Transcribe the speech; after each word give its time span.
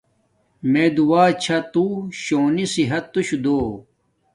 میے 0.71 0.85
دعا 0.95 1.23
چھا 1.43 1.57
تو 1.73 1.83
شوںی 2.21 2.65
صحت 2.73 3.05
تس 3.13 3.29
کوٹ 3.43 3.45
آݹ 3.53 3.65